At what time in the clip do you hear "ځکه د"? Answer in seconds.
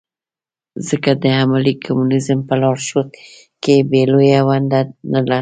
0.87-1.25